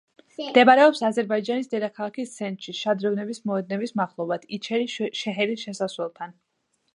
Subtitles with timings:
[0.43, 6.35] მდებარეობს აზერბაიჯანის დედაქალაქის ცენტრში, შადრევნების მოედნების მახლობლად „იჩერი შეჰერის“ შესასვლელთან.